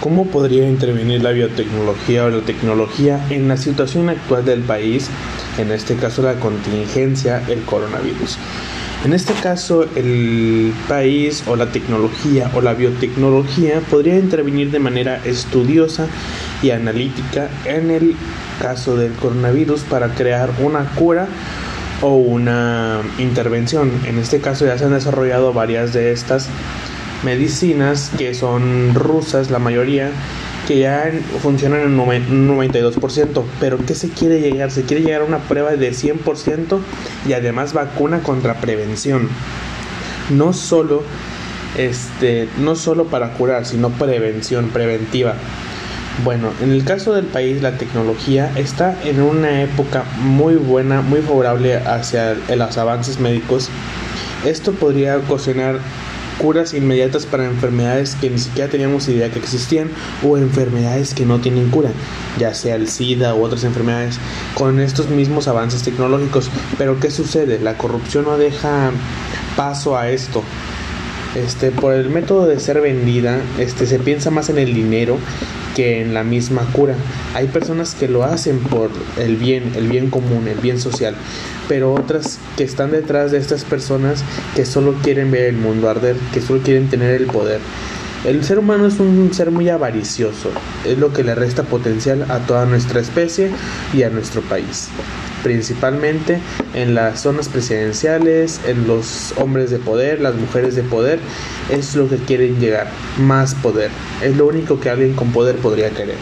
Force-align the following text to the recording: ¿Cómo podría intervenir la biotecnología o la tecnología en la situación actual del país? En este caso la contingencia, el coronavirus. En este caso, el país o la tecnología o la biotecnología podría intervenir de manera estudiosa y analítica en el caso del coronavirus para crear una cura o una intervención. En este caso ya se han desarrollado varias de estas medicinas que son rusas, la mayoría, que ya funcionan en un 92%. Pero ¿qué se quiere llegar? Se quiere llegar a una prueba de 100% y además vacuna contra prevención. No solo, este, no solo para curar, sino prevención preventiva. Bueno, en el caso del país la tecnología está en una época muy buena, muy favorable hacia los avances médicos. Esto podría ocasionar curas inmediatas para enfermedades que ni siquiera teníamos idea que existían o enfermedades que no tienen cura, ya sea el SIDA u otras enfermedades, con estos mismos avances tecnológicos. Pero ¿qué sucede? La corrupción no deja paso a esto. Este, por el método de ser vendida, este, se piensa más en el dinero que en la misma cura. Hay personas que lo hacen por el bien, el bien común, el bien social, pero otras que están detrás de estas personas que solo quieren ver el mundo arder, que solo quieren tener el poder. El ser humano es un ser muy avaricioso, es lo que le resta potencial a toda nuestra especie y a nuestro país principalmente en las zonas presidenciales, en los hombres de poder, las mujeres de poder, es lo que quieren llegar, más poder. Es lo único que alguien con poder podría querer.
¿Cómo 0.00 0.26
podría 0.26 0.68
intervenir 0.68 1.22
la 1.22 1.32
biotecnología 1.32 2.24
o 2.24 2.30
la 2.30 2.42
tecnología 2.42 3.20
en 3.30 3.48
la 3.48 3.56
situación 3.56 4.08
actual 4.08 4.44
del 4.44 4.60
país? 4.60 5.10
En 5.58 5.72
este 5.72 5.96
caso 5.96 6.22
la 6.22 6.34
contingencia, 6.34 7.42
el 7.48 7.62
coronavirus. 7.62 8.38
En 9.04 9.12
este 9.12 9.32
caso, 9.32 9.86
el 9.94 10.72
país 10.88 11.44
o 11.46 11.54
la 11.54 11.66
tecnología 11.66 12.50
o 12.54 12.60
la 12.60 12.74
biotecnología 12.74 13.80
podría 13.88 14.16
intervenir 14.18 14.72
de 14.72 14.80
manera 14.80 15.20
estudiosa 15.24 16.08
y 16.62 16.70
analítica 16.70 17.48
en 17.64 17.92
el 17.92 18.16
caso 18.60 18.96
del 18.96 19.12
coronavirus 19.12 19.82
para 19.82 20.08
crear 20.14 20.50
una 20.60 20.84
cura 20.96 21.28
o 22.02 22.16
una 22.16 23.00
intervención. 23.18 23.90
En 24.06 24.18
este 24.18 24.40
caso 24.40 24.66
ya 24.66 24.76
se 24.76 24.84
han 24.84 24.92
desarrollado 24.94 25.52
varias 25.52 25.92
de 25.92 26.10
estas 26.10 26.48
medicinas 27.24 28.10
que 28.16 28.34
son 28.34 28.94
rusas, 28.94 29.50
la 29.50 29.58
mayoría, 29.58 30.10
que 30.66 30.78
ya 30.78 31.10
funcionan 31.42 31.80
en 31.80 31.98
un 31.98 32.48
92%. 32.48 33.42
Pero 33.60 33.78
¿qué 33.84 33.94
se 33.94 34.10
quiere 34.10 34.40
llegar? 34.40 34.70
Se 34.70 34.82
quiere 34.82 35.02
llegar 35.02 35.22
a 35.22 35.24
una 35.24 35.38
prueba 35.38 35.72
de 35.72 35.90
100% 35.90 36.78
y 37.26 37.32
además 37.32 37.72
vacuna 37.72 38.20
contra 38.20 38.60
prevención. 38.60 39.28
No 40.30 40.52
solo, 40.52 41.02
este, 41.76 42.48
no 42.58 42.76
solo 42.76 43.06
para 43.06 43.32
curar, 43.32 43.66
sino 43.66 43.90
prevención 43.90 44.68
preventiva. 44.68 45.34
Bueno, 46.24 46.50
en 46.60 46.72
el 46.72 46.84
caso 46.84 47.14
del 47.14 47.26
país 47.26 47.62
la 47.62 47.78
tecnología 47.78 48.50
está 48.56 48.96
en 49.04 49.22
una 49.22 49.62
época 49.62 50.02
muy 50.20 50.56
buena, 50.56 51.00
muy 51.00 51.20
favorable 51.20 51.76
hacia 51.76 52.34
los 52.34 52.76
avances 52.76 53.20
médicos. 53.20 53.70
Esto 54.44 54.72
podría 54.72 55.16
ocasionar 55.16 55.78
curas 56.38 56.74
inmediatas 56.74 57.26
para 57.26 57.44
enfermedades 57.44 58.16
que 58.20 58.30
ni 58.30 58.38
siquiera 58.38 58.70
teníamos 58.70 59.08
idea 59.08 59.30
que 59.30 59.38
existían 59.38 59.90
o 60.24 60.38
enfermedades 60.38 61.14
que 61.14 61.26
no 61.26 61.40
tienen 61.40 61.70
cura, 61.70 61.90
ya 62.38 62.54
sea 62.54 62.76
el 62.76 62.88
SIDA 62.88 63.34
u 63.34 63.42
otras 63.42 63.64
enfermedades, 63.64 64.18
con 64.54 64.80
estos 64.80 65.08
mismos 65.08 65.48
avances 65.48 65.82
tecnológicos. 65.82 66.50
Pero 66.78 67.00
¿qué 67.00 67.10
sucede? 67.10 67.58
La 67.58 67.76
corrupción 67.76 68.24
no 68.24 68.38
deja 68.38 68.90
paso 69.56 69.96
a 69.96 70.10
esto. 70.10 70.42
Este, 71.34 71.70
por 71.70 71.92
el 71.92 72.08
método 72.08 72.46
de 72.46 72.58
ser 72.58 72.80
vendida, 72.80 73.40
este, 73.58 73.86
se 73.86 73.98
piensa 73.98 74.30
más 74.30 74.48
en 74.48 74.58
el 74.58 74.72
dinero 74.72 75.18
que 75.78 76.00
en 76.00 76.12
la 76.12 76.24
misma 76.24 76.62
cura. 76.72 76.96
Hay 77.34 77.46
personas 77.46 77.94
que 77.94 78.08
lo 78.08 78.24
hacen 78.24 78.58
por 78.58 78.90
el 79.16 79.36
bien, 79.36 79.74
el 79.76 79.86
bien 79.86 80.10
común, 80.10 80.48
el 80.48 80.58
bien 80.58 80.80
social, 80.80 81.14
pero 81.68 81.94
otras 81.94 82.40
que 82.56 82.64
están 82.64 82.90
detrás 82.90 83.30
de 83.30 83.38
estas 83.38 83.62
personas 83.62 84.24
que 84.56 84.64
solo 84.64 84.94
quieren 85.04 85.30
ver 85.30 85.44
el 85.44 85.56
mundo 85.56 85.88
arder, 85.88 86.16
que 86.34 86.40
solo 86.40 86.62
quieren 86.64 86.88
tener 86.88 87.12
el 87.20 87.28
poder. 87.28 87.60
El 88.24 88.42
ser 88.42 88.58
humano 88.58 88.88
es 88.88 88.98
un 88.98 89.32
ser 89.32 89.52
muy 89.52 89.68
avaricioso, 89.68 90.50
es 90.84 90.98
lo 90.98 91.12
que 91.12 91.22
le 91.22 91.36
resta 91.36 91.62
potencial 91.62 92.28
a 92.28 92.40
toda 92.40 92.66
nuestra 92.66 92.98
especie 92.98 93.52
y 93.94 94.02
a 94.02 94.10
nuestro 94.10 94.42
país 94.42 94.88
principalmente 95.42 96.38
en 96.74 96.94
las 96.94 97.20
zonas 97.20 97.48
presidenciales, 97.48 98.60
en 98.66 98.86
los 98.86 99.34
hombres 99.36 99.70
de 99.70 99.78
poder, 99.78 100.20
las 100.20 100.34
mujeres 100.34 100.76
de 100.76 100.82
poder, 100.82 101.18
es 101.70 101.94
lo 101.94 102.08
que 102.08 102.16
quieren 102.16 102.60
llegar, 102.60 102.88
más 103.18 103.54
poder. 103.54 103.90
Es 104.22 104.36
lo 104.36 104.46
único 104.46 104.80
que 104.80 104.90
alguien 104.90 105.14
con 105.14 105.32
poder 105.32 105.56
podría 105.56 105.90
querer. 105.90 106.16